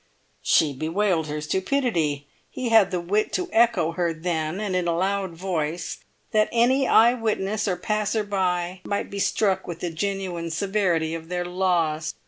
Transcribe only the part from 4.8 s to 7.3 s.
a loud voice, that any eye